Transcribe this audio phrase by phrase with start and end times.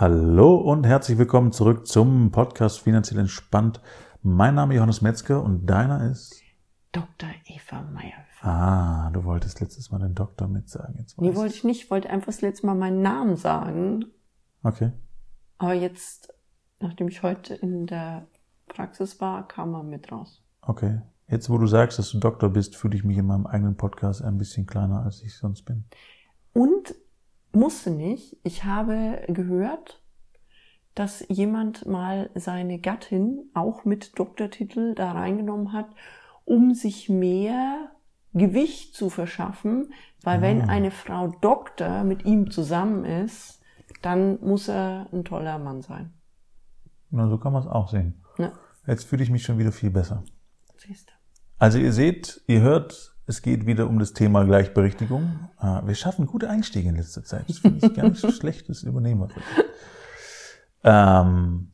[0.00, 3.82] Hallo und herzlich willkommen zurück zum Podcast Finanziell Entspannt.
[4.22, 6.40] Mein Name ist Johannes Metzger und deiner ist
[6.90, 7.28] Dr.
[7.44, 8.24] Eva Meyer.
[8.40, 10.96] Ah, du wolltest letztes Mal den Doktor mitsagen.
[10.96, 11.82] Jetzt nee, wollte ich nicht.
[11.82, 14.06] Ich wollte einfach das letzte Mal meinen Namen sagen.
[14.62, 14.90] Okay.
[15.58, 16.32] Aber jetzt,
[16.78, 18.26] nachdem ich heute in der
[18.68, 20.42] Praxis war, kam er mit raus.
[20.62, 21.02] Okay.
[21.28, 24.22] Jetzt, wo du sagst, dass du Doktor bist, fühle ich mich in meinem eigenen Podcast
[24.22, 25.84] ein bisschen kleiner, als ich sonst bin.
[26.54, 26.94] Und
[27.52, 28.36] musste nicht.
[28.42, 30.02] Ich habe gehört,
[30.94, 35.88] dass jemand mal seine Gattin auch mit Doktortitel da reingenommen hat,
[36.44, 37.90] um sich mehr
[38.32, 39.92] Gewicht zu verschaffen,
[40.22, 40.42] weil ah.
[40.42, 43.60] wenn eine Frau Doktor mit ihm zusammen ist,
[44.02, 46.12] dann muss er ein toller Mann sein.
[47.10, 48.22] Na, so kann man es auch sehen.
[48.38, 48.52] Ja.
[48.86, 50.24] Jetzt fühle ich mich schon wieder viel besser.
[50.76, 51.12] Siehst du.
[51.58, 55.48] Also ihr seht, ihr hört, es geht wieder um das Thema Gleichberechtigung.
[55.56, 57.48] Ah, wir schaffen gute Einstiege in letzter Zeit.
[57.48, 59.32] Das finde ich gar nicht so schlecht, das übernehmen.
[60.82, 61.70] Ähm,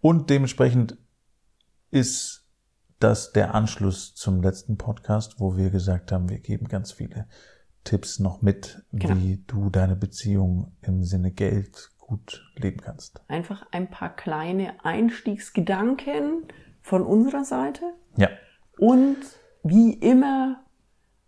[0.00, 0.96] und dementsprechend
[1.90, 2.48] ist
[2.98, 7.26] das der Anschluss zum letzten Podcast, wo wir gesagt haben, wir geben ganz viele
[7.84, 9.16] Tipps noch mit, genau.
[9.16, 13.20] wie du deine Beziehung im Sinne Geld gut leben kannst.
[13.28, 16.44] Einfach ein paar kleine Einstiegsgedanken
[16.80, 17.82] von unserer Seite.
[18.16, 18.30] Ja.
[18.78, 19.18] Und
[19.62, 20.64] wie immer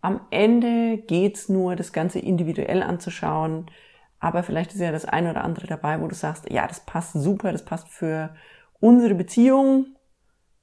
[0.03, 3.71] am Ende geht's nur, das Ganze individuell anzuschauen.
[4.19, 7.15] Aber vielleicht ist ja das eine oder andere dabei, wo du sagst, ja, das passt
[7.15, 8.35] super, das passt für
[8.81, 9.97] unsere Beziehung.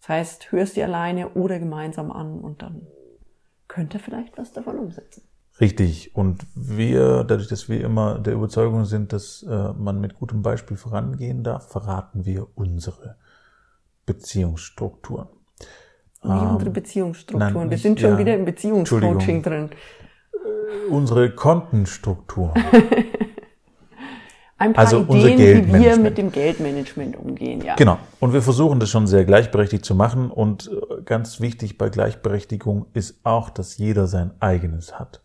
[0.02, 2.88] Das heißt, hörst dir alleine oder gemeinsam an und dann
[3.68, 5.24] könnte vielleicht was davon umsetzen.
[5.60, 6.16] Richtig.
[6.16, 10.78] Und wir, dadurch, dass wir immer der Überzeugung sind, dass äh, man mit gutem Beispiel
[10.78, 13.18] vorangehen darf, verraten wir unsere
[14.06, 15.28] Beziehungsstrukturen.
[16.22, 17.54] Wie ähm, unsere Beziehungsstrukturen.
[17.54, 19.70] Nein, wir sind schon ja, wieder im Beziehungscoaching drin.
[20.34, 22.54] Äh, unsere Kontenstruktur.
[24.58, 27.76] Ein paar also Ideen, wie wir mit dem Geldmanagement umgehen, ja.
[27.78, 27.98] Genau.
[28.20, 30.30] Und wir versuchen das schon sehr gleichberechtigt zu machen.
[30.30, 35.22] Und äh, ganz wichtig bei Gleichberechtigung ist auch, dass jeder sein eigenes hat.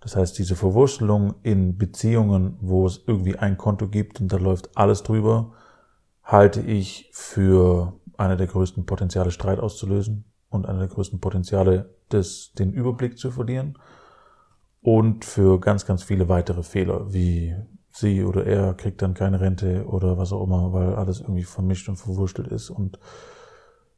[0.00, 4.76] Das heißt, diese Verwurstelung in Beziehungen, wo es irgendwie ein Konto gibt und da läuft
[4.76, 5.52] alles drüber,
[6.24, 12.52] halte ich für eine der größten Potenziale, Streit auszulösen und einer der größten Potenziale, das,
[12.52, 13.78] den Überblick zu verlieren
[14.82, 17.56] und für ganz, ganz viele weitere Fehler, wie
[17.90, 21.88] sie oder er kriegt dann keine Rente oder was auch immer, weil alles irgendwie vermischt
[21.88, 22.98] und verwurstelt ist und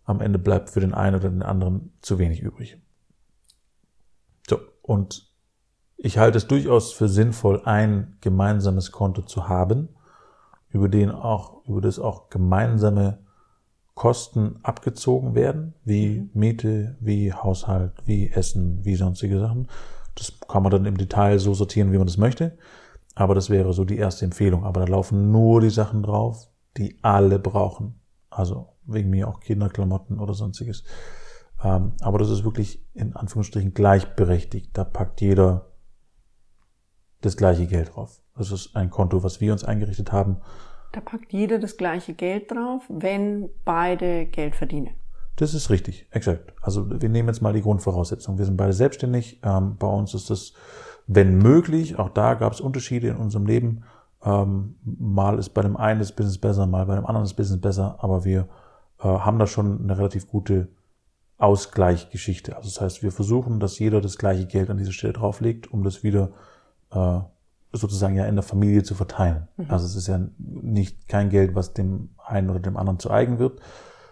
[0.04, 2.78] am Ende bleibt für den einen oder den anderen zu wenig übrig.
[4.48, 5.32] So, und
[5.97, 9.88] ich halte es durchaus für sinnvoll, ein gemeinsames Konto zu haben,
[10.69, 13.23] über den auch, über das auch gemeinsame
[13.94, 16.31] Kosten abgezogen werden, wie mhm.
[16.34, 19.69] Miete, wie Haushalt, wie Essen, wie sonstige Sachen.
[20.16, 22.56] Das kann man dann im Detail so sortieren, wie man das möchte.
[23.15, 24.65] Aber das wäre so die erste Empfehlung.
[24.65, 28.00] Aber da laufen nur die Sachen drauf, die alle brauchen.
[28.31, 30.82] Also wegen mir auch Kinderklamotten oder sonstiges.
[31.62, 34.76] Ähm, aber das ist wirklich in Anführungsstrichen gleichberechtigt.
[34.76, 35.71] Da packt jeder
[37.21, 38.21] das gleiche Geld drauf.
[38.37, 40.41] Das ist ein Konto, was wir uns eingerichtet haben
[40.94, 44.91] da packt jeder das gleiche Geld drauf, wenn beide Geld verdienen.
[45.37, 46.53] Das ist richtig, exakt.
[46.62, 48.38] Also wir nehmen jetzt mal die Grundvoraussetzung.
[48.38, 49.41] Wir sind beide selbstständig.
[49.43, 50.53] Ähm, bei uns ist das,
[51.09, 53.82] wenn möglich, auch da gab es Unterschiede in unserem Leben.
[54.22, 57.61] Ähm, mal ist bei dem einen das Business besser, mal bei dem anderen das Business
[57.61, 58.49] besser, aber wir
[59.00, 60.69] äh, haben da schon eine relativ gute
[61.38, 62.56] Ausgleichgeschichte.
[62.56, 65.82] Also das heißt, wir versuchen, dass jeder das gleiche Geld an diese Stelle drauflegt, um
[65.82, 66.31] das wieder
[66.93, 67.19] äh,
[67.78, 69.48] sozusagen ja in der Familie zu verteilen.
[69.56, 69.66] Mhm.
[69.68, 73.38] Also es ist ja nicht kein Geld, was dem einen oder dem anderen zu eigen
[73.38, 73.60] wird,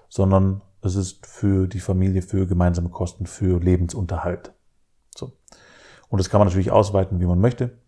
[0.09, 4.53] sondern es ist für die Familie, für gemeinsame Kosten, für Lebensunterhalt.
[5.15, 5.33] So.
[6.09, 7.79] Und das kann man natürlich ausweiten, wie man möchte.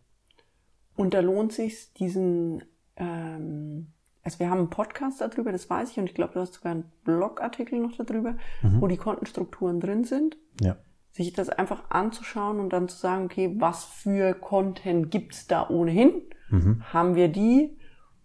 [0.96, 2.62] Und da lohnt sich diesen,
[2.96, 3.88] ähm,
[4.22, 6.72] also wir haben einen Podcast darüber, das weiß ich, und ich glaube, du hast sogar
[6.72, 8.80] einen Blogartikel noch darüber, mhm.
[8.80, 10.36] wo die Kontenstrukturen drin sind.
[10.60, 10.76] Ja
[11.14, 16.22] sich das einfach anzuschauen und dann zu sagen, okay, was für Content gibt's da ohnehin?
[16.50, 16.82] Mhm.
[16.92, 17.78] Haben wir die?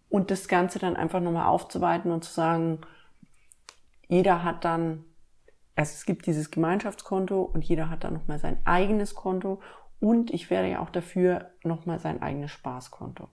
[0.09, 2.79] Und das Ganze dann einfach nochmal aufzuweiten und zu sagen,
[4.07, 5.05] jeder hat dann,
[5.75, 9.61] also es gibt dieses Gemeinschaftskonto und jeder hat dann nochmal sein eigenes Konto
[9.99, 13.27] und ich wäre ja auch dafür nochmal sein eigenes Spaßkonto.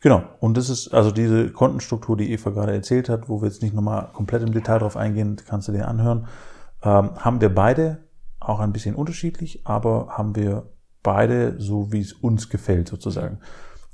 [0.00, 0.24] Genau.
[0.40, 3.74] Und das ist also diese Kontenstruktur, die Eva gerade erzählt hat, wo wir jetzt nicht
[3.74, 6.26] nochmal komplett im Detail drauf eingehen, kannst du dir anhören,
[6.82, 8.09] ähm, haben wir beide
[8.40, 10.70] auch ein bisschen unterschiedlich, aber haben wir
[11.02, 13.38] beide so, wie es uns gefällt sozusagen.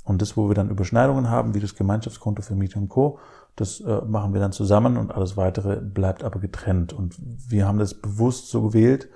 [0.03, 3.19] Und das, wo wir dann Überschneidungen haben, wie das Gemeinschaftskonto für Miete und Co.,
[3.57, 6.93] das äh, machen wir dann zusammen und alles weitere bleibt aber getrennt.
[6.93, 9.09] Und wir haben das bewusst so gewählt,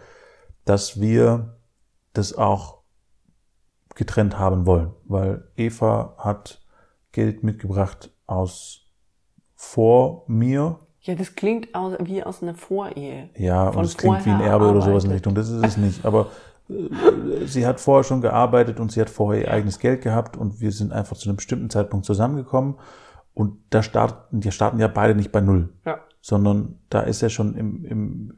[0.65, 1.57] dass wir
[2.13, 2.81] das auch
[3.95, 6.61] getrennt haben wollen, weil Eva hat
[7.11, 8.87] Geld mitgebracht aus
[9.55, 10.79] vor mir.
[11.03, 13.29] Ja, das klingt aus, wie aus einer Vorehe.
[13.35, 15.33] Ja, und es klingt wie ein Erbe oder sowas in Richtung.
[15.33, 16.05] Das ist es nicht.
[16.05, 16.27] Aber
[16.69, 20.61] äh, sie hat vorher schon gearbeitet und sie hat vorher ihr eigenes Geld gehabt und
[20.61, 22.75] wir sind einfach zu einem bestimmten Zeitpunkt zusammengekommen.
[23.33, 25.69] Und da starten, wir starten ja beide nicht bei Null.
[25.85, 25.99] Ja.
[26.21, 28.37] Sondern da ist ja schon im, im,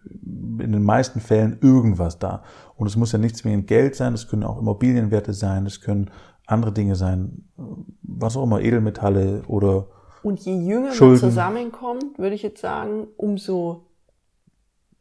[0.61, 2.43] in den meisten Fällen irgendwas da.
[2.77, 5.81] Und es muss ja nichts mehr in Geld sein, es können auch Immobilienwerte sein, es
[5.81, 6.09] können
[6.45, 7.43] andere Dinge sein,
[8.03, 9.87] was auch immer, Edelmetalle oder
[10.23, 11.21] Und je jünger Schulden.
[11.21, 13.85] man zusammenkommt, würde ich jetzt sagen, umso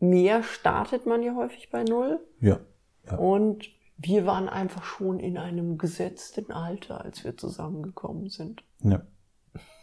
[0.01, 2.21] mehr startet man ja häufig bei Null.
[2.41, 2.59] Ja.
[3.07, 3.17] ja.
[3.17, 8.65] Und wir waren einfach schon in einem gesetzten Alter, als wir zusammengekommen sind.
[8.83, 9.03] Ja.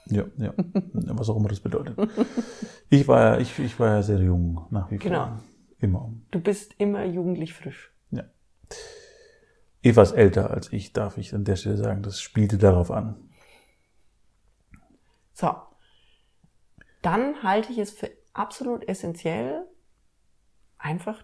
[0.08, 0.54] Ja, ja.
[0.94, 1.98] Was auch immer das bedeutet.
[2.90, 5.10] Ich war ja, ich, ich war ja sehr jung nach wie vor.
[5.10, 5.40] Genau.
[5.80, 6.12] Immer.
[6.32, 7.94] Du bist immer jugendlich frisch.
[8.12, 8.24] Ja.
[9.82, 12.02] Eva ist älter als ich, darf ich an der Stelle sagen.
[12.02, 13.16] Das spielte darauf an.
[15.40, 15.56] So.
[17.02, 19.66] Dann halte ich es für absolut essentiell,
[20.78, 21.24] einfach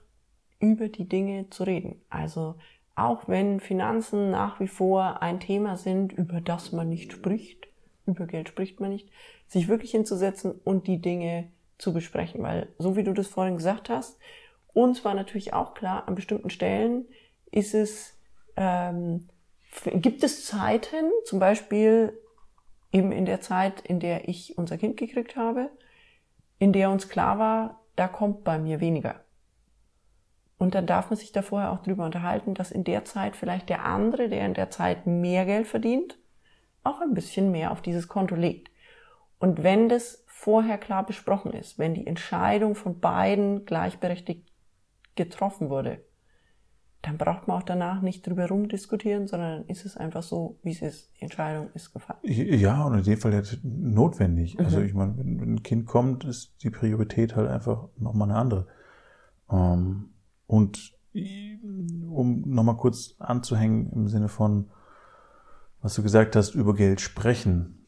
[0.59, 2.01] über die Dinge zu reden.
[2.09, 2.55] Also
[2.95, 7.67] auch wenn Finanzen nach wie vor ein Thema sind, über das man nicht spricht,
[8.05, 9.09] über Geld spricht man nicht,
[9.47, 12.41] sich wirklich hinzusetzen und die Dinge zu besprechen.
[12.41, 14.17] Weil, so wie du das vorhin gesagt hast,
[14.71, 17.05] uns war natürlich auch klar, an bestimmten Stellen
[17.51, 18.17] ist es,
[18.55, 19.27] ähm,
[19.95, 22.17] gibt es Zeiten, zum Beispiel
[22.95, 25.69] eben in der Zeit, in der ich unser Kind gekriegt habe,
[26.59, 29.19] in der uns klar war, da kommt bei mir weniger.
[30.57, 33.67] Und dann darf man sich da vorher auch drüber unterhalten, dass in der Zeit vielleicht
[33.67, 36.17] der andere, der in der Zeit mehr Geld verdient,
[36.85, 38.71] auch ein bisschen mehr auf dieses Konto legt.
[39.39, 44.49] Und wenn das vorher klar besprochen ist, wenn die Entscheidung von beiden gleichberechtigt
[45.15, 46.01] getroffen wurde,
[47.05, 50.71] dann braucht man auch danach nicht drüber rumdiskutieren, sondern dann ist es einfach so, wie
[50.71, 51.11] es ist.
[51.19, 52.19] Die Entscheidung ist gefallen.
[52.23, 54.57] Ja, und in dem Fall jetzt notwendig.
[54.57, 54.65] Mhm.
[54.65, 58.67] Also ich meine, wenn, ein Kind kommt, ist die Priorität halt einfach nochmal eine andere.
[59.51, 60.09] Ähm,
[60.47, 60.93] und
[62.09, 64.71] um nochmal kurz anzuhängen im Sinne von,
[65.81, 67.85] was du gesagt hast, über Geld sprechen,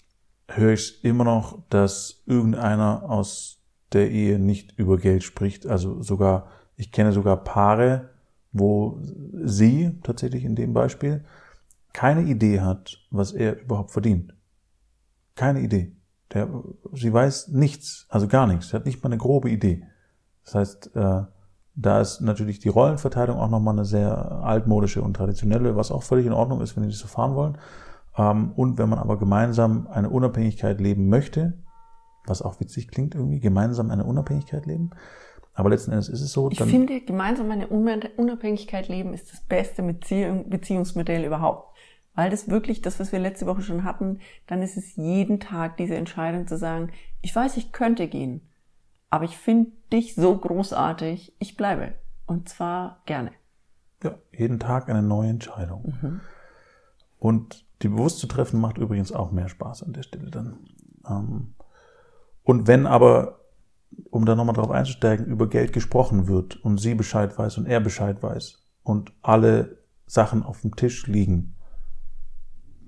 [0.47, 3.63] höre ich immer noch, dass irgendeiner aus
[3.93, 5.65] der Ehe nicht über Geld spricht.
[5.65, 8.11] Also sogar, ich kenne sogar Paare,
[8.51, 8.99] wo
[9.43, 11.23] sie tatsächlich in dem Beispiel
[11.93, 14.33] keine Idee hat, was er überhaupt verdient.
[15.35, 15.95] Keine Idee.
[16.33, 16.49] Der,
[16.93, 18.69] sie weiß nichts, also gar nichts.
[18.69, 19.83] Sie hat nicht mal eine grobe Idee.
[20.43, 21.23] Das heißt, äh,
[21.75, 26.25] da ist natürlich die Rollenverteilung auch nochmal eine sehr altmodische und traditionelle, was auch völlig
[26.25, 27.57] in Ordnung ist, wenn die das so fahren wollen.
[28.17, 31.53] Ähm, und wenn man aber gemeinsam eine Unabhängigkeit leben möchte,
[32.25, 34.89] was auch witzig klingt irgendwie, gemeinsam eine Unabhängigkeit leben.
[35.57, 36.51] Aber letzten Endes ist es so.
[36.51, 41.75] Ich finde, gemeinsam eine Unabhängigkeit leben ist das beste Beziehung, Beziehungsmodell überhaupt.
[42.13, 45.75] Weil das wirklich, das, was wir letzte Woche schon hatten, dann ist es jeden Tag
[45.77, 46.91] diese Entscheidung zu sagen,
[47.23, 48.41] ich weiß, ich könnte gehen,
[49.09, 51.95] aber ich finde dich so großartig, ich bleibe.
[52.27, 53.31] Und zwar gerne.
[54.03, 55.97] Ja, jeden Tag eine neue Entscheidung.
[55.99, 56.21] Mhm.
[57.17, 60.59] Und die bewusst zu treffen macht übrigens auch mehr Spaß an der Stelle dann.
[61.09, 61.55] Ähm,
[62.43, 63.36] und wenn aber,
[64.09, 67.79] um da nochmal drauf einzusteigen, über Geld gesprochen wird und sie Bescheid weiß und er
[67.79, 71.55] Bescheid weiß und alle Sachen auf dem Tisch liegen,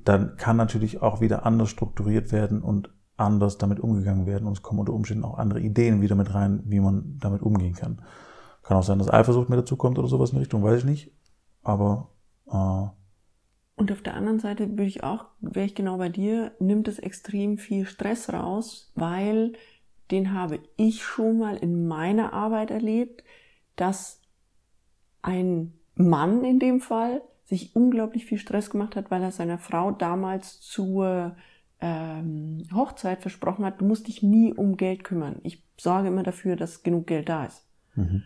[0.04, 4.62] dann kann natürlich auch wieder anders strukturiert werden und anders damit umgegangen werden und es
[4.62, 8.02] kommen unter Umständen auch andere Ideen wieder mit rein, wie man damit umgehen kann.
[8.64, 11.12] Kann auch sein, dass Eifersucht mit dazu kommt oder sowas in Richtung, weiß ich nicht.
[11.64, 12.10] Aber
[12.48, 12.88] äh,
[13.80, 17.00] und auf der anderen Seite würde ich auch, wäre ich genau bei dir, nimmt es
[17.00, 19.54] extrem viel Stress raus, weil
[20.12, 23.24] den habe ich schon mal in meiner Arbeit erlebt,
[23.76, 24.22] dass
[25.22, 29.92] ein Mann in dem Fall sich unglaublich viel Stress gemacht hat, weil er seiner Frau
[29.92, 31.36] damals zur
[31.82, 35.40] ähm, Hochzeit versprochen hat, du musst dich nie um Geld kümmern.
[35.44, 37.66] Ich sorge immer dafür, dass genug Geld da ist.
[37.96, 38.24] Mhm.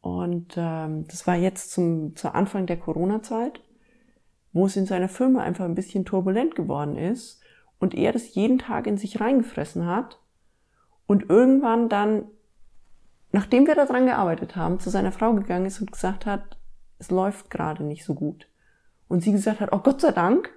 [0.00, 3.60] Und ähm, das war jetzt zum, zu Anfang der Corona-Zeit
[4.52, 7.40] wo es in seiner Firma einfach ein bisschen turbulent geworden ist
[7.78, 10.18] und er das jeden Tag in sich reingefressen hat
[11.06, 12.24] und irgendwann dann,
[13.32, 16.56] nachdem wir daran gearbeitet haben, zu seiner Frau gegangen ist und gesagt hat,
[16.98, 18.48] es läuft gerade nicht so gut.
[19.08, 20.50] Und sie gesagt hat, oh Gott sei Dank,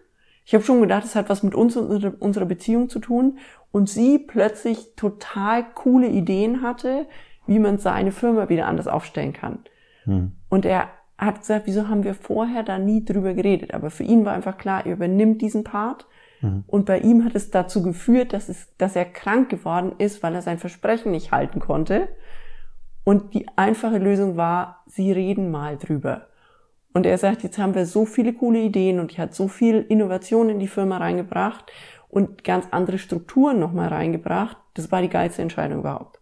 [0.46, 3.40] ich habe schon gedacht, es hat was mit uns und unserer Beziehung zu tun.
[3.72, 7.08] Und sie plötzlich total coole Ideen hatte,
[7.48, 9.60] wie man seine Firma wieder anders aufstellen kann.
[10.04, 10.34] Hm.
[10.50, 13.74] Und er hat gesagt, wieso haben wir vorher da nie drüber geredet?
[13.74, 16.06] Aber für ihn war einfach klar, er übernimmt diesen Part.
[16.42, 16.64] Mhm.
[16.68, 20.36] Und bei ihm hat es dazu geführt, dass, es, dass er krank geworden ist, weil
[20.36, 22.10] er sein Versprechen nicht halten konnte.
[23.04, 26.28] Und die einfache Lösung war, sie reden mal drüber.
[26.94, 29.86] Und er sagt, jetzt haben wir so viele coole Ideen und ich hat so viel
[29.90, 31.72] Innovation in die Firma reingebracht.
[32.08, 34.56] und ganz andere Strukturen nochmal reingebracht.
[34.74, 36.22] Das war die geilste Entscheidung überhaupt.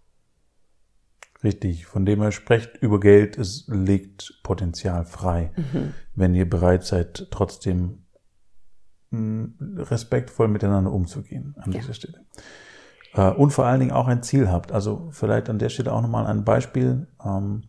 [1.43, 5.93] Richtig, von dem er spricht über Geld, es legt Potenzial frei, mhm.
[6.15, 8.02] wenn ihr bereit seid, trotzdem
[9.77, 11.79] respektvoll miteinander umzugehen an ja.
[11.79, 12.25] dieser Stelle.
[13.13, 14.71] Äh, und vor allen Dingen auch ein Ziel habt.
[14.71, 17.07] Also vielleicht an der Stelle auch nochmal ein Beispiel.
[17.23, 17.63] Ähm,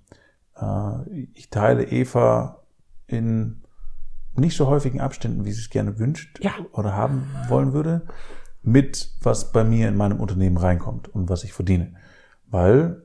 [0.56, 2.62] äh, ich teile Eva
[3.06, 3.62] in
[4.36, 6.52] nicht so häufigen Abständen, wie sie es gerne wünscht ja.
[6.72, 8.02] oder haben wollen würde,
[8.62, 11.94] mit was bei mir in meinem Unternehmen reinkommt und was ich verdiene.
[12.46, 13.02] Weil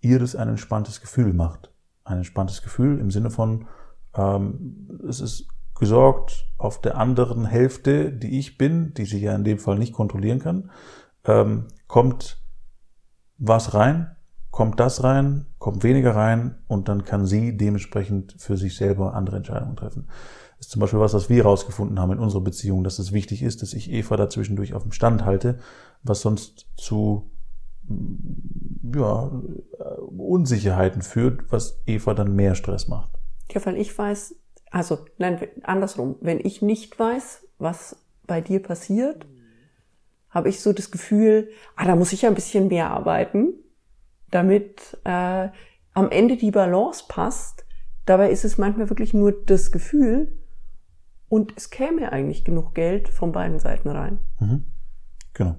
[0.00, 1.72] ihr das ein entspanntes Gefühl macht.
[2.04, 3.66] Ein entspanntes Gefühl im Sinne von,
[4.14, 9.44] ähm, es ist gesorgt auf der anderen Hälfte, die ich bin, die sie ja in
[9.44, 10.70] dem Fall nicht kontrollieren kann,
[11.24, 12.42] ähm, kommt
[13.38, 14.16] was rein,
[14.50, 19.36] kommt das rein, kommt weniger rein und dann kann sie dementsprechend für sich selber andere
[19.36, 20.06] Entscheidungen treffen.
[20.56, 23.42] Das ist zum Beispiel was, was wir herausgefunden haben in unserer Beziehung, dass es wichtig
[23.42, 25.58] ist, dass ich Eva dazwischendurch auf dem Stand halte,
[26.02, 27.30] was sonst zu
[28.94, 29.30] ja,
[30.16, 33.10] Unsicherheiten führt, was Eva dann mehr Stress macht.
[33.52, 34.34] Ja, weil ich weiß,
[34.70, 37.96] also nein, andersrum, wenn ich nicht weiß, was
[38.26, 39.26] bei dir passiert,
[40.30, 43.54] habe ich so das Gefühl, ah, da muss ich ja ein bisschen mehr arbeiten,
[44.30, 45.48] damit äh,
[45.94, 47.64] am Ende die Balance passt.
[48.04, 50.38] Dabei ist es manchmal wirklich nur das Gefühl
[51.28, 54.18] und es käme eigentlich genug Geld von beiden Seiten rein.
[54.38, 54.64] Mhm.
[55.32, 55.56] Genau.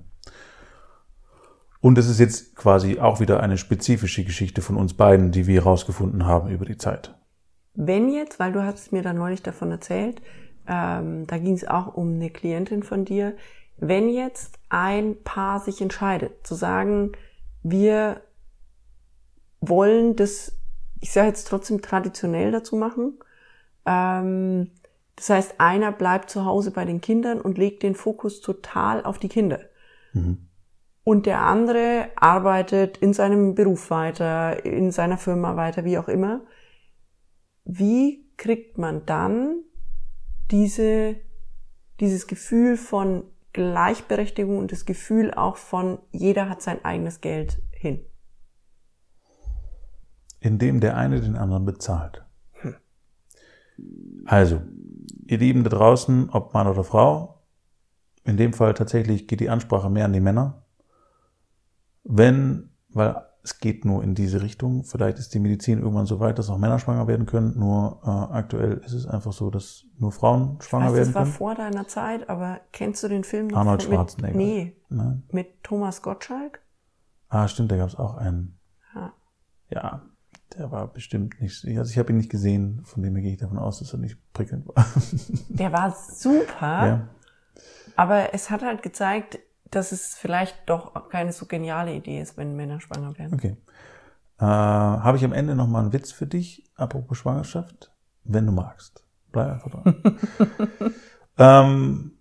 [1.80, 5.64] Und es ist jetzt quasi auch wieder eine spezifische Geschichte von uns beiden, die wir
[5.64, 7.17] herausgefunden haben über die Zeit.
[7.80, 10.22] Wenn jetzt, weil du hast mir da neulich davon erzählt,
[10.68, 13.36] ähm, da ging es auch um eine Klientin von dir,
[13.78, 17.12] wenn jetzt ein Paar sich entscheidet, zu sagen,
[17.64, 18.22] wir
[19.62, 20.58] wollen das,
[21.00, 23.20] ich sage jetzt trotzdem traditionell dazu machen,
[23.86, 24.72] ähm,
[25.16, 29.20] das heißt, einer bleibt zu Hause bei den Kindern und legt den Fokus total auf
[29.20, 29.60] die Kinder.
[30.14, 30.48] Mhm
[31.08, 36.42] und der andere arbeitet in seinem Beruf weiter, in seiner Firma weiter, wie auch immer.
[37.70, 39.64] Wie kriegt man dann
[40.52, 41.16] diese,
[42.00, 48.06] dieses Gefühl von Gleichberechtigung und das Gefühl auch von jeder hat sein eigenes Geld hin?
[50.40, 52.24] Indem der eine den anderen bezahlt.
[52.62, 52.76] Hm.
[54.26, 54.62] Also,
[55.26, 57.42] ihr Lieben da draußen, ob Mann oder Frau,
[58.24, 60.64] in dem Fall tatsächlich geht die Ansprache mehr an die Männer
[62.08, 63.16] wenn, weil
[63.48, 66.58] es geht nur in diese Richtung, vielleicht ist die Medizin irgendwann so weit, dass auch
[66.58, 70.88] Männer schwanger werden können, nur äh, aktuell ist es einfach so, dass nur Frauen schwanger
[70.88, 71.26] weiß, werden können.
[71.26, 73.60] Das war vor deiner Zeit, aber kennst du den Film noch?
[73.60, 74.36] Arnold Schwarzenegger.
[74.36, 75.24] Mit, nee, Nein?
[75.32, 76.60] mit Thomas Gottschalk?
[77.30, 78.60] Ah, stimmt, da gab es auch einen.
[78.94, 79.14] Ja.
[79.70, 80.02] ja,
[80.58, 83.40] der war bestimmt nicht, also ich habe ihn nicht gesehen, von dem her gehe ich
[83.40, 84.86] davon aus, dass er nicht prickelnd war.
[85.50, 87.08] Der war super, ja.
[87.96, 89.40] aber es hat halt gezeigt,
[89.72, 93.34] dass es vielleicht doch keine so geniale Idee ist, wenn Männer schwanger werden.
[93.34, 93.58] Okay.
[94.40, 97.92] Äh, Habe ich am Ende noch mal einen Witz für dich, apropos Schwangerschaft?
[98.24, 99.04] Wenn du magst.
[99.32, 100.20] Bleib einfach dran.
[101.38, 102.12] ähm,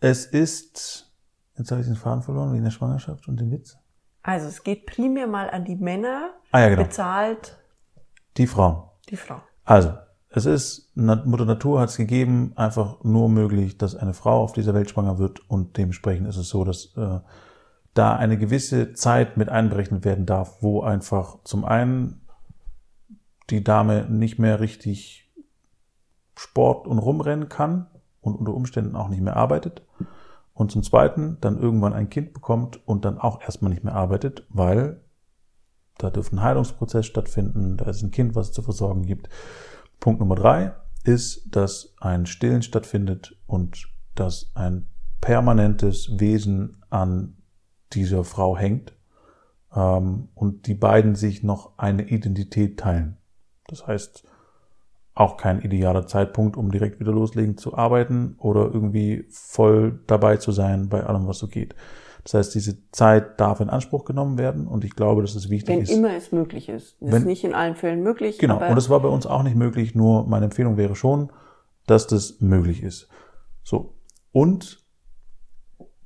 [0.00, 1.12] es ist,
[1.56, 3.78] jetzt habe ich den Faden verloren, wegen der Schwangerschaft und den Witz.
[4.22, 6.84] Also es geht primär mal an die Männer, ah, ja, genau.
[6.84, 7.58] bezahlt
[8.36, 8.98] die Frau.
[9.08, 9.40] Die Frau.
[9.64, 9.94] Also,
[10.30, 14.74] es ist, Mutter Natur hat es gegeben, einfach nur möglich, dass eine Frau auf dieser
[14.74, 17.18] Welt schwanger wird und dementsprechend ist es so, dass äh,
[17.94, 22.20] da eine gewisse Zeit mit einberechnet werden darf, wo einfach zum einen
[23.50, 25.32] die Dame nicht mehr richtig
[26.36, 27.88] Sport und rumrennen kann
[28.20, 29.82] und unter Umständen auch nicht mehr arbeitet
[30.54, 34.46] und zum zweiten dann irgendwann ein Kind bekommt und dann auch erstmal nicht mehr arbeitet,
[34.48, 35.00] weil
[35.98, 39.28] da dürfen ein Heilungsprozess stattfinden, da ist ein Kind, was es zu versorgen gibt.
[40.00, 40.72] Punkt Nummer drei
[41.04, 44.88] ist, dass ein Stillen stattfindet und dass ein
[45.20, 47.36] permanentes Wesen an
[47.92, 48.94] dieser Frau hängt
[49.74, 53.18] ähm, und die beiden sich noch eine Identität teilen.
[53.68, 54.24] Das heißt,
[55.14, 60.52] auch kein idealer Zeitpunkt, um direkt wieder loslegen zu arbeiten oder irgendwie voll dabei zu
[60.52, 61.74] sein bei allem, was so geht.
[62.24, 65.74] Das heißt, diese Zeit darf in Anspruch genommen werden und ich glaube, dass es wichtig
[65.74, 65.90] Wenn ist.
[65.90, 66.96] Wenn immer es möglich ist.
[67.00, 68.38] Das wenn, ist nicht in allen Fällen möglich.
[68.38, 68.58] Genau.
[68.58, 69.94] und es war bei uns auch nicht möglich.
[69.94, 71.32] Nur meine Empfehlung wäre schon,
[71.86, 73.08] dass das möglich ist.
[73.62, 73.94] So.
[74.32, 74.84] Und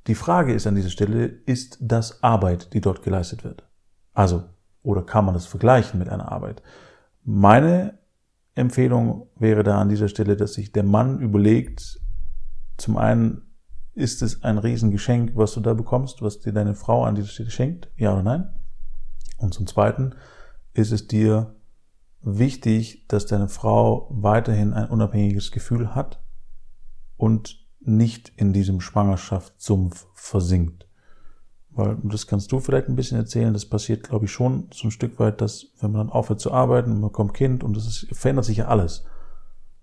[0.07, 3.67] die Frage ist an dieser Stelle, ist das Arbeit, die dort geleistet wird?
[4.13, 4.43] Also,
[4.83, 6.61] oder kann man das vergleichen mit einer Arbeit?
[7.23, 7.97] Meine
[8.53, 11.99] Empfehlung wäre da an dieser Stelle, dass sich der Mann überlegt,
[12.77, 13.44] zum einen,
[13.95, 17.49] ist es ein Riesengeschenk, was du da bekommst, was dir deine Frau an dieser Stelle
[17.49, 17.89] schenkt?
[17.95, 18.53] Ja oder nein?
[19.37, 20.13] Und zum Zweiten,
[20.73, 21.55] ist es dir
[22.21, 26.21] wichtig, dass deine Frau weiterhin ein unabhängiges Gefühl hat
[27.17, 30.87] und nicht in diesem Schwangerschaftssumpf versinkt.
[31.69, 34.91] Weil, das kannst du vielleicht ein bisschen erzählen, das passiert, glaube ich, schon so ein
[34.91, 38.07] Stück weit, dass, wenn man dann aufhört zu arbeiten, man bekommt Kind und das ist,
[38.11, 39.05] verändert sich ja alles.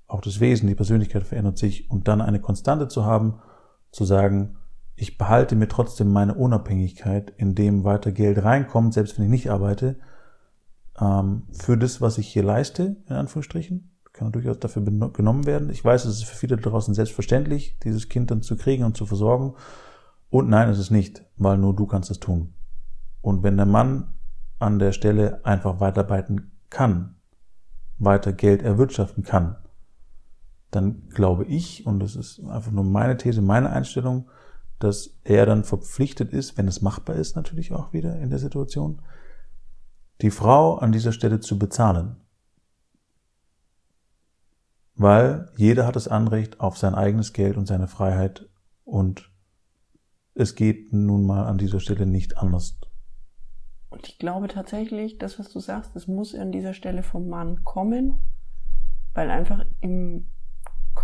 [0.06, 3.40] Auch das Wesen, die Persönlichkeit verändert sich und dann eine Konstante zu haben,
[3.92, 4.56] zu sagen,
[4.96, 9.96] ich behalte mir trotzdem meine Unabhängigkeit, indem weiter Geld reinkommt, selbst wenn ich nicht arbeite,
[11.00, 15.70] ähm, für das, was ich hier leiste, in Anführungsstrichen, kann durchaus dafür genommen werden.
[15.70, 19.06] Ich weiß, es ist für viele draußen selbstverständlich, dieses Kind dann zu kriegen und zu
[19.06, 19.54] versorgen.
[20.28, 22.52] Und nein, es ist nicht, weil nur du kannst es tun.
[23.22, 24.12] Und wenn der Mann
[24.58, 27.16] an der Stelle einfach weiterarbeiten kann,
[27.98, 29.56] weiter Geld erwirtschaften kann,
[30.72, 34.28] dann glaube ich, und das ist einfach nur meine These, meine Einstellung,
[34.78, 39.02] dass er dann verpflichtet ist, wenn es machbar ist, natürlich auch wieder in der Situation,
[40.22, 42.16] die Frau an dieser Stelle zu bezahlen.
[44.94, 48.48] Weil jeder hat das Anrecht auf sein eigenes Geld und seine Freiheit
[48.84, 49.30] und
[50.34, 52.80] es geht nun mal an dieser Stelle nicht anders.
[53.90, 57.62] Und ich glaube tatsächlich, das, was du sagst, es muss an dieser Stelle vom Mann
[57.62, 58.16] kommen,
[59.12, 60.31] weil einfach im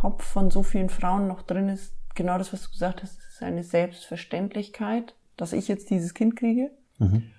[0.01, 3.35] Kopf von so vielen Frauen noch drin ist, genau das, was du gesagt hast, es
[3.35, 6.71] ist eine Selbstverständlichkeit, dass ich jetzt dieses Kind kriege.
[6.99, 7.31] Mhm.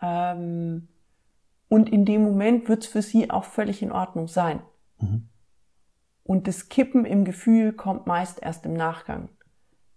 [0.00, 0.88] Ähm,
[1.68, 4.62] und in dem Moment wird es für sie auch völlig in Ordnung sein.
[4.98, 5.28] Mhm.
[6.22, 9.28] Und das Kippen im Gefühl kommt meist erst im Nachgang.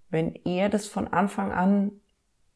[0.09, 1.91] Wenn er das von Anfang an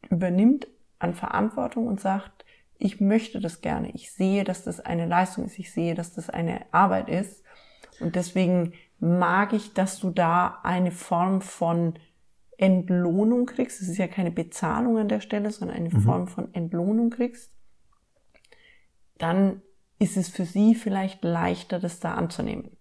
[0.09, 0.67] übernimmt
[0.99, 2.43] an Verantwortung und sagt,
[2.77, 6.29] ich möchte das gerne, ich sehe, dass das eine Leistung ist, ich sehe, dass das
[6.29, 7.43] eine Arbeit ist.
[8.01, 11.95] Und deswegen mag ich, dass du da eine Form von
[12.55, 13.81] Entlohnung kriegst.
[13.81, 16.01] Es ist ja keine Bezahlung an der Stelle, sondern eine mhm.
[16.01, 17.51] Form von Entlohnung kriegst.
[19.17, 19.61] Dann
[19.99, 22.77] ist es für sie vielleicht leichter, das da anzunehmen.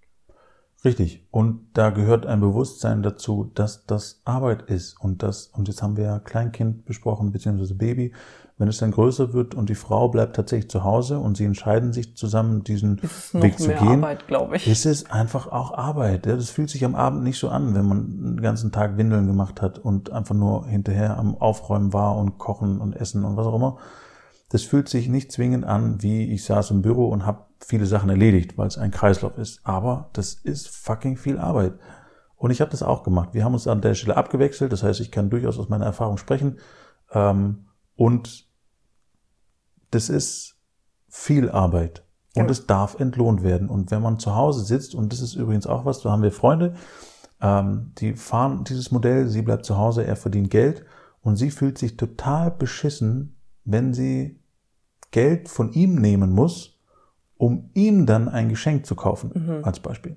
[0.84, 1.24] Richtig.
[1.30, 5.96] Und da gehört ein Bewusstsein dazu, dass das Arbeit ist und das, und jetzt haben
[5.96, 8.12] wir ja Kleinkind besprochen, beziehungsweise Baby.
[8.58, 11.92] Wenn es dann größer wird und die Frau bleibt tatsächlich zu Hause und sie entscheiden
[11.92, 13.00] sich zusammen, diesen
[13.32, 14.68] Weg zu gehen, Arbeit, ich.
[14.68, 16.26] ist es einfach auch Arbeit.
[16.26, 19.62] Das fühlt sich am Abend nicht so an, wenn man den ganzen Tag Windeln gemacht
[19.62, 23.56] hat und einfach nur hinterher am Aufräumen war und kochen und essen und was auch
[23.56, 23.78] immer.
[24.52, 28.10] Das fühlt sich nicht zwingend an, wie ich saß im Büro und habe viele Sachen
[28.10, 29.62] erledigt, weil es ein Kreislauf ist.
[29.64, 31.72] Aber das ist fucking viel Arbeit.
[32.36, 33.30] Und ich habe das auch gemacht.
[33.32, 34.70] Wir haben uns an der Stelle abgewechselt.
[34.70, 36.58] Das heißt, ich kann durchaus aus meiner Erfahrung sprechen.
[37.12, 37.64] Ähm,
[37.96, 38.46] und
[39.90, 40.58] das ist
[41.08, 42.04] viel Arbeit.
[42.36, 43.70] Und es darf entlohnt werden.
[43.70, 46.30] Und wenn man zu Hause sitzt, und das ist übrigens auch was, da haben wir
[46.30, 46.74] Freunde,
[47.40, 50.84] ähm, die fahren dieses Modell, sie bleibt zu Hause, er verdient Geld
[51.22, 54.41] und sie fühlt sich total beschissen, wenn sie
[55.12, 56.80] Geld von ihm nehmen muss,
[57.36, 59.64] um ihm dann ein Geschenk zu kaufen, mhm.
[59.64, 60.16] als Beispiel.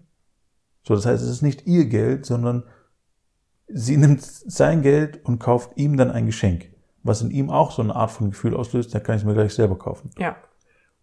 [0.83, 2.63] So, das heißt, es ist nicht ihr Geld, sondern
[3.67, 6.69] sie nimmt sein Geld und kauft ihm dann ein Geschenk,
[7.03, 9.33] was in ihm auch so eine Art von Gefühl auslöst, da kann ich es mir
[9.33, 10.11] gleich selber kaufen.
[10.17, 10.35] Ja.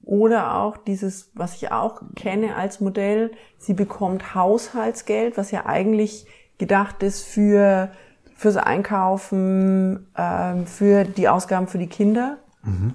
[0.04, 6.26] Oder auch dieses, was ich auch kenne als Modell, sie bekommt Haushaltsgeld, was ja eigentlich
[6.58, 7.92] gedacht ist für
[8.34, 12.38] fürs Einkaufen, ähm, für die Ausgaben für die Kinder.
[12.64, 12.94] Mhm.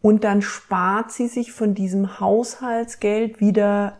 [0.00, 3.98] Und dann spart sie sich von diesem Haushaltsgeld wieder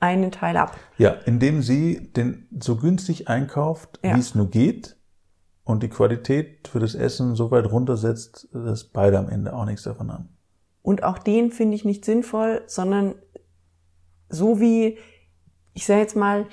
[0.00, 0.76] einen Teil ab.
[0.98, 4.16] Ja, indem sie den so günstig einkauft, ja.
[4.16, 4.96] wie es nur geht
[5.64, 9.84] und die Qualität für das Essen so weit runtersetzt, dass beide am Ende auch nichts
[9.84, 10.28] davon haben.
[10.82, 13.14] Und auch den finde ich nicht sinnvoll, sondern
[14.30, 14.98] so wie,
[15.74, 16.46] ich sage jetzt mal,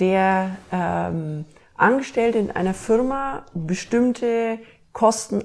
[0.00, 1.44] der ähm,
[1.76, 4.58] Angestellte in einer Firma bestimmte
[4.92, 5.44] Kosten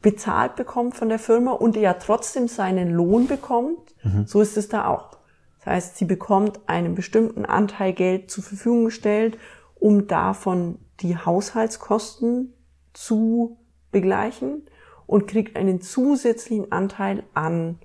[0.00, 4.26] bezahlt bekommt von der Firma und ja trotzdem seinen Lohn bekommt, mhm.
[4.26, 5.18] so ist es da auch.
[5.58, 9.38] Das heißt, sie bekommt einen bestimmten Anteil Geld zur Verfügung gestellt,
[9.74, 12.52] um davon die Haushaltskosten
[12.92, 13.58] zu
[13.90, 14.62] begleichen
[15.06, 17.78] und kriegt einen zusätzlichen Anteil an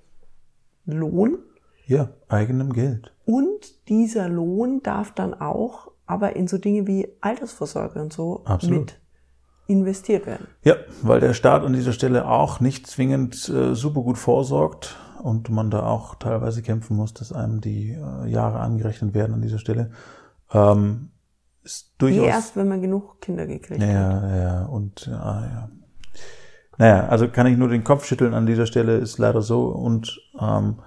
[0.85, 1.39] Lohn.
[1.85, 3.13] Ja, eigenem Geld.
[3.25, 8.79] Und dieser Lohn darf dann auch aber in so Dinge wie Altersvorsorge und so Absolut.
[8.79, 8.99] mit
[9.67, 10.47] investiert werden.
[10.63, 15.49] Ja, weil der Staat an dieser Stelle auch nicht zwingend äh, super gut vorsorgt und
[15.49, 19.59] man da auch teilweise kämpfen muss, dass einem die äh, Jahre angerechnet werden an dieser
[19.59, 19.91] Stelle.
[20.51, 21.11] Ähm,
[21.63, 24.23] ist durchaus, Wie erst, wenn man genug Kinder gekriegt ja, hat.
[24.23, 25.69] Ja, ja, und ja, ja.
[26.77, 29.67] Naja, also kann ich nur den Kopf schütteln an dieser Stelle, ist leider so.
[29.67, 30.79] Und ähm,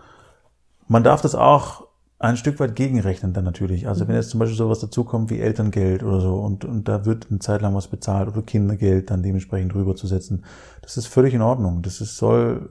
[0.89, 1.86] man darf das auch
[2.19, 3.89] ein Stück weit gegenrechnen dann natürlich.
[3.89, 4.21] Also wenn mhm.
[4.21, 7.61] jetzt zum Beispiel sowas dazukommt wie Elterngeld oder so und, und da wird eine Zeit
[7.63, 10.45] lang was bezahlt oder Kindergeld dann dementsprechend rüberzusetzen,
[10.83, 11.83] das ist völlig in Ordnung.
[11.83, 12.71] Das ist, soll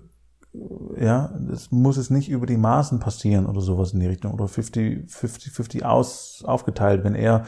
[0.99, 4.47] ja, es muss es nicht über die Maßen passieren oder sowas in die Richtung oder
[4.47, 7.03] 50, 50, 50 aus, aufgeteilt.
[7.03, 7.45] Wenn er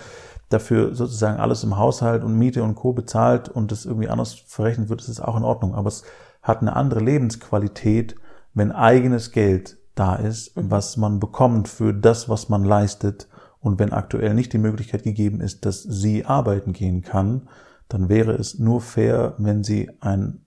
[0.50, 2.94] dafür sozusagen alles im Haushalt und Miete und Co.
[2.94, 5.76] bezahlt und das irgendwie anders verrechnet wird, ist es auch in Ordnung.
[5.76, 6.04] Aber es
[6.42, 8.16] hat eine andere Lebensqualität,
[8.54, 10.72] wenn eigenes Geld da ist, mhm.
[10.72, 13.28] was man bekommt für das, was man leistet.
[13.60, 17.50] Und wenn aktuell nicht die Möglichkeit gegeben ist, dass sie arbeiten gehen kann,
[17.90, 20.42] dann wäre es nur fair, wenn sie ein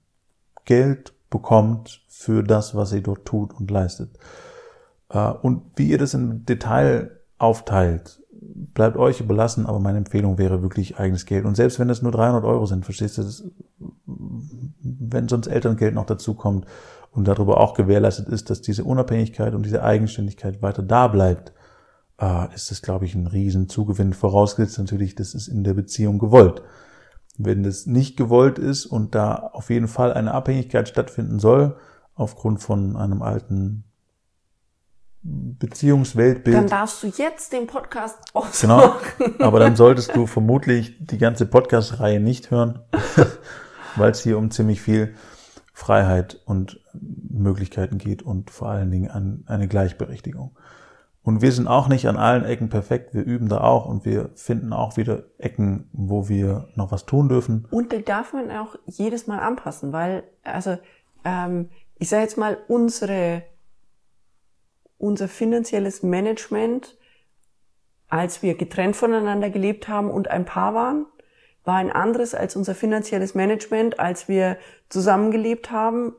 [0.65, 4.19] Geld bekommt für das, was sie dort tut und leistet.
[5.09, 10.63] Äh, und wie ihr das im Detail aufteilt, bleibt euch überlassen, aber meine Empfehlung wäre
[10.63, 11.45] wirklich eigenes Geld.
[11.45, 13.45] Und selbst wenn es nur 300 Euro sind, verstehst du, das,
[14.07, 16.67] wenn sonst Elterngeld noch dazu kommt
[17.11, 21.53] und darüber auch gewährleistet ist, dass diese Unabhängigkeit und diese Eigenständigkeit weiter da bleibt,
[22.21, 24.13] äh, ist das, glaube ich, ein riesen Zugewinn.
[24.13, 26.63] Vorausgesetzt natürlich, das ist in der Beziehung gewollt.
[27.37, 31.77] Wenn das nicht gewollt ist und da auf jeden Fall eine Abhängigkeit stattfinden soll,
[32.15, 33.85] aufgrund von einem alten
[35.23, 36.57] Beziehungsweltbild.
[36.57, 39.01] Dann darfst du jetzt den Podcast ausmachen.
[39.19, 42.81] Genau, aber dann solltest du vermutlich die ganze Podcast-Reihe nicht hören,
[43.97, 45.15] weil es hier um ziemlich viel
[45.81, 50.55] Freiheit und Möglichkeiten geht und vor allen Dingen an eine Gleichberechtigung.
[51.23, 53.15] Und wir sind auch nicht an allen Ecken perfekt.
[53.15, 57.31] Wir üben da auch und wir finden auch wieder Ecken, wo wir noch was tun
[57.31, 57.67] dürfen.
[57.71, 60.77] Und da darf man auch jedes Mal anpassen, weil, also,
[61.25, 63.43] ähm, ich sage jetzt mal, unsere,
[64.99, 66.99] unser finanzielles Management,
[68.09, 71.07] als wir getrennt voneinander gelebt haben und ein Paar waren,
[71.65, 74.57] war ein anderes als unser finanzielles Management, als wir
[74.89, 76.15] zusammengelebt haben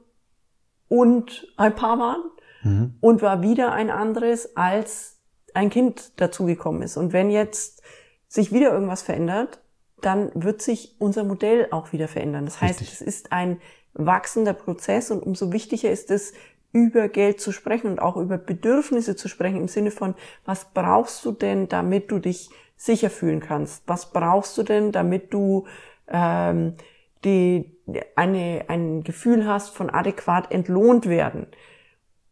[0.87, 2.23] und ein Paar waren
[2.63, 2.95] mhm.
[3.01, 5.19] und war wieder ein anderes, als
[5.53, 6.97] ein Kind dazugekommen ist.
[6.97, 7.81] Und wenn jetzt
[8.27, 9.61] sich wieder irgendwas verändert,
[10.01, 12.45] dann wird sich unser Modell auch wieder verändern.
[12.45, 13.01] Das heißt, Richtig.
[13.01, 13.59] es ist ein
[13.93, 16.33] wachsender Prozess und umso wichtiger ist es,
[16.73, 21.25] über Geld zu sprechen und auch über Bedürfnisse zu sprechen im Sinne von, was brauchst
[21.25, 22.49] du denn, damit du dich
[22.83, 23.83] sicher fühlen kannst?
[23.87, 25.65] Was brauchst du denn, damit du
[26.07, 26.75] ähm,
[27.23, 27.77] die,
[28.15, 31.47] eine, ein Gefühl hast von adäquat entlohnt werden?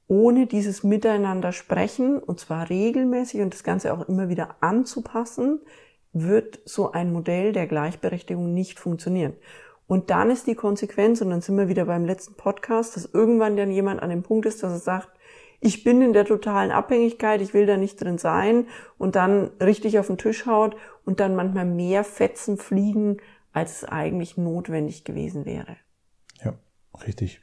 [0.10, 5.62] ohne dieses Miteinander sprechen, und zwar regelmäßig und das Ganze auch immer wieder anzupassen,
[6.12, 9.34] wird so ein Modell der Gleichberechtigung nicht funktionieren.
[9.86, 13.56] Und dann ist die Konsequenz, und dann sind wir wieder beim letzten Podcast, dass irgendwann
[13.56, 15.10] dann jemand an dem Punkt ist, dass er sagt,
[15.62, 18.68] ich bin in der totalen Abhängigkeit, ich will da nicht drin sein
[18.98, 23.18] und dann richtig auf den Tisch haut und dann manchmal mehr Fetzen fliegen,
[23.52, 25.76] als es eigentlich notwendig gewesen wäre.
[26.44, 26.54] Ja,
[27.06, 27.42] richtig.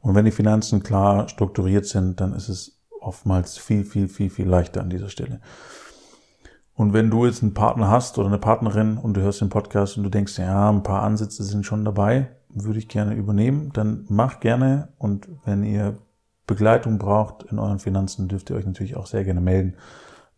[0.00, 4.48] Und wenn die Finanzen klar strukturiert sind, dann ist es oftmals viel, viel, viel, viel
[4.48, 5.40] leichter an dieser Stelle.
[6.74, 9.96] Und wenn du jetzt einen Partner hast oder eine Partnerin und du hörst den Podcast
[9.96, 14.04] und du denkst, ja, ein paar Ansätze sind schon dabei, würde ich gerne übernehmen, dann
[14.08, 14.88] mach gerne.
[14.98, 15.98] Und wenn ihr
[16.52, 19.74] Begleitung braucht in euren Finanzen, dürft ihr euch natürlich auch sehr gerne melden.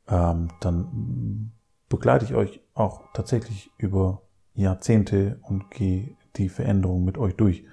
[0.09, 1.53] Ähm, dann
[1.89, 4.23] begleite ich euch auch tatsächlich über
[4.55, 7.65] Jahrzehnte und gehe die Veränderung mit euch durch.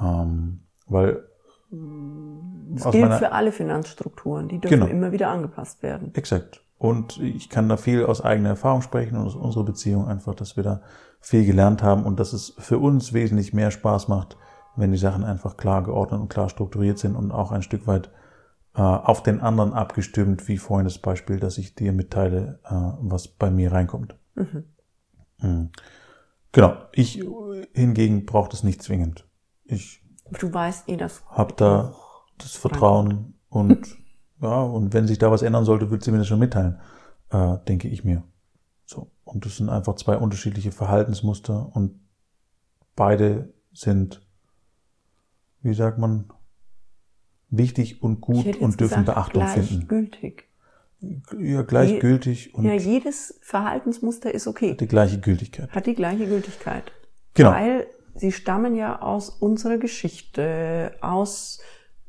[0.00, 1.24] Ähm, weil
[1.70, 4.90] das gilt für alle Finanzstrukturen, die dürfen genau.
[4.90, 6.14] immer wieder angepasst werden.
[6.14, 6.64] Exakt.
[6.76, 10.56] Und ich kann da viel aus eigener Erfahrung sprechen und aus unserer Beziehung einfach, dass
[10.56, 10.82] wir da
[11.20, 14.36] viel gelernt haben und dass es für uns wesentlich mehr Spaß macht,
[14.76, 18.10] wenn die Sachen einfach klar geordnet und klar strukturiert sind und auch ein Stück weit
[18.74, 23.28] äh, auf den anderen abgestimmt, wie vorhin das Beispiel, dass ich dir mitteile, äh, was
[23.28, 24.16] bei mir reinkommt.
[24.34, 24.64] Mhm.
[25.38, 25.70] Mhm.
[26.52, 26.76] Genau.
[26.92, 27.22] Ich
[27.72, 29.26] hingegen brauche das nicht zwingend.
[29.64, 30.02] Ich
[30.38, 31.22] Du weißt eh, das.
[31.28, 31.94] Hab da
[32.38, 33.96] das Vertrauen und
[34.40, 36.80] ja, und wenn sich da was ändern sollte, wird sie mir das schon mitteilen,
[37.30, 38.24] äh, denke ich mir.
[38.84, 39.10] So.
[39.24, 42.00] Und das sind einfach zwei unterschiedliche Verhaltensmuster und
[42.96, 44.26] beide sind,
[45.62, 46.30] wie sagt man,
[47.48, 49.88] wichtig und gut und dürfen gesagt, Beachtung finden.
[49.88, 50.48] Gleichgültig.
[51.38, 52.64] Ja, gleichgültig und.
[52.64, 54.72] Ja, jedes Verhaltensmuster ist okay.
[54.72, 55.70] Hat die gleiche Gültigkeit.
[55.70, 56.92] Hat die gleiche Gültigkeit.
[57.34, 57.50] Genau.
[57.50, 61.60] Weil sie stammen ja aus unserer Geschichte, aus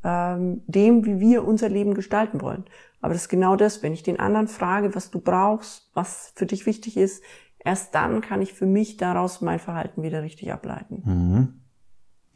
[0.03, 2.65] ähm, dem, wie wir unser Leben gestalten wollen.
[3.01, 6.45] Aber das ist genau das, wenn ich den anderen frage, was du brauchst, was für
[6.45, 7.23] dich wichtig ist,
[7.59, 11.01] erst dann kann ich für mich daraus mein Verhalten wieder richtig ableiten.
[11.03, 11.53] Mhm.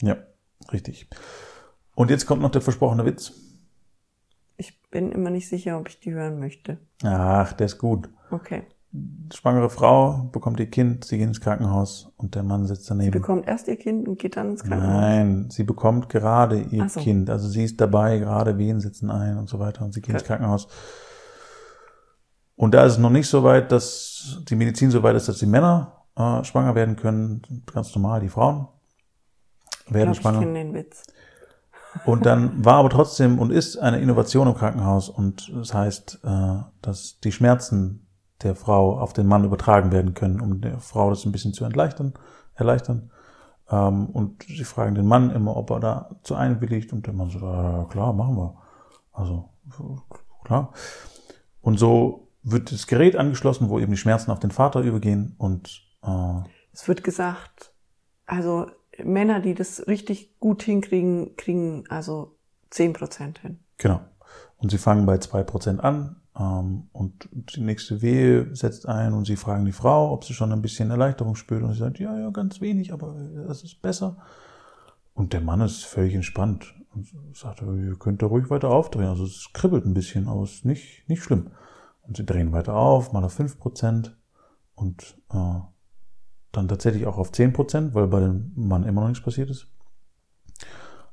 [0.01, 0.17] Ja,
[0.71, 1.09] richtig.
[1.95, 3.33] Und jetzt kommt noch der versprochene Witz.
[4.57, 6.77] Ich bin immer nicht sicher, ob ich die hören möchte.
[7.03, 8.09] Ach, der ist gut.
[8.31, 8.63] Okay
[9.33, 13.11] schwangere Frau bekommt ihr Kind, sie geht ins Krankenhaus und der Mann sitzt daneben.
[13.11, 15.01] Sie bekommt erst ihr Kind und geht dann ins Krankenhaus?
[15.01, 16.99] Nein, sie bekommt gerade ihr so.
[16.99, 17.29] Kind.
[17.29, 20.19] Also sie ist dabei, gerade Wehen sitzen ein und so weiter und sie geht okay.
[20.19, 20.67] ins Krankenhaus.
[22.55, 25.37] Und da ist es noch nicht so weit, dass die Medizin so weit ist, dass
[25.37, 27.41] die Männer äh, schwanger werden können.
[27.71, 28.67] Ganz normal, die Frauen
[29.97, 30.19] werden ich.
[30.19, 31.03] Ich den Witz.
[32.05, 36.59] Und dann war aber trotzdem und ist eine Innovation im Krankenhaus und das heißt, äh,
[36.81, 38.07] dass die Schmerzen
[38.43, 41.63] der Frau auf den Mann übertragen werden können, um der Frau das ein bisschen zu
[41.63, 42.13] erleichtern.
[42.53, 43.09] erleichtern.
[43.69, 47.29] Ähm, und sie fragen den Mann immer, ob er da zu einwilligt und der Mann
[47.29, 48.57] sagt, ja, klar, machen wir.
[49.11, 49.49] Also,
[50.43, 50.73] klar.
[51.61, 55.81] Und so wird das Gerät angeschlossen, wo eben die Schmerzen auf den Vater übergehen und
[56.03, 57.73] äh, es wird gesagt,
[58.27, 58.67] also
[59.03, 62.37] Männer, die das richtig gut hinkriegen, kriegen also
[62.69, 63.59] zehn Prozent hin.
[63.77, 64.01] Genau.
[64.57, 69.25] Und sie fangen bei zwei Prozent an ähm, und die nächste Wehe setzt ein und
[69.25, 72.17] sie fragen die Frau, ob sie schon ein bisschen Erleichterung spürt und sie sagt, ja,
[72.17, 73.15] ja, ganz wenig, aber
[73.47, 74.17] das ist besser.
[75.13, 79.09] Und der Mann ist völlig entspannt und sagt, ihr könnt da ruhig weiter aufdrehen.
[79.09, 81.51] Also es kribbelt ein bisschen, aber es ist nicht, nicht schlimm.
[82.03, 84.15] Und sie drehen weiter auf, mal auf fünf Prozent
[84.75, 85.59] und äh,
[86.57, 89.67] dann tatsächlich auch auf 10%, weil bei dem Mann immer noch nichts passiert ist.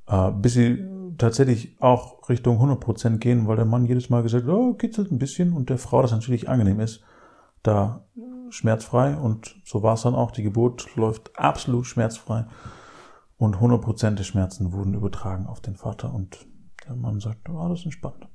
[0.07, 0.85] Äh, bis sie
[1.19, 5.19] tatsächlich auch Richtung 100% gehen, weil der Mann jedes Mal gesagt hat, oh, kitzelt ein
[5.19, 7.03] bisschen und der Frau das natürlich angenehm ist,
[7.63, 8.05] da
[8.51, 10.31] schmerzfrei und so war es dann auch.
[10.31, 12.47] Die Geburt läuft absolut schmerzfrei
[13.37, 16.47] und 100% der Schmerzen wurden übertragen auf den Vater und
[16.87, 18.29] der Mann sagt, oh, das ist entspannt.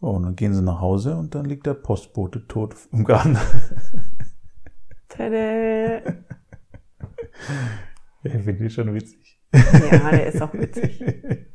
[0.00, 3.36] Oh, und dann gehen sie nach Hause und dann liegt der Postbote tot im Garten.
[5.20, 6.02] Tada!
[8.22, 9.40] Ich finde ich schon witzig.
[9.52, 11.02] Ja, der ist auch witzig.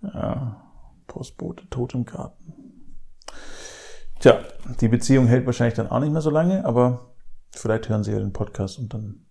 [0.00, 0.62] Ja,
[1.08, 2.54] Postbote tot im Garten.
[4.20, 4.44] Tja,
[4.80, 7.16] die Beziehung hält wahrscheinlich dann auch nicht mehr so lange, aber
[7.50, 9.26] vielleicht hören sie ja den Podcast und dann,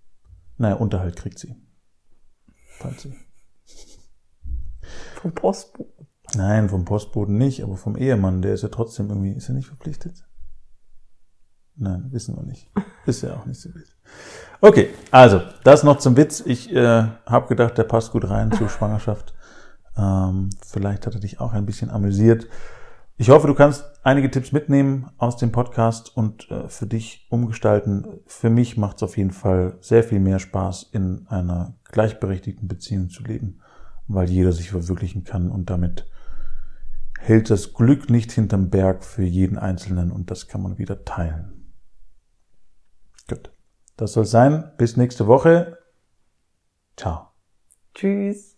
[0.58, 1.56] naja, Unterhalt kriegt sie.
[2.68, 3.16] Falls sie.
[5.22, 6.08] Vom Postboten?
[6.36, 9.68] Nein, vom Postboten nicht, aber vom Ehemann, der ist ja trotzdem irgendwie, ist er nicht
[9.68, 10.26] verpflichtet?
[11.78, 12.70] Nein, wissen wir nicht.
[13.06, 13.88] Ist ja auch nicht so wild.
[14.62, 16.42] Okay, also das noch zum Witz.
[16.46, 19.34] Ich äh, habe gedacht, der passt gut rein zur Schwangerschaft.
[19.98, 22.48] Ähm, vielleicht hat er dich auch ein bisschen amüsiert.
[23.18, 28.06] Ich hoffe, du kannst einige Tipps mitnehmen aus dem Podcast und äh, für dich umgestalten.
[28.26, 33.10] Für mich macht es auf jeden Fall sehr viel mehr Spaß, in einer gleichberechtigten Beziehung
[33.10, 33.62] zu leben,
[34.08, 36.10] weil jeder sich verwirklichen kann und damit
[37.20, 41.65] hält das Glück nicht hinterm Berg für jeden Einzelnen und das kann man wieder teilen.
[43.28, 43.52] Gut.
[43.98, 44.72] Das soll sein.
[44.78, 45.78] Bis nächste Woche.
[46.98, 47.30] Ciao.
[47.94, 48.58] Tschüss.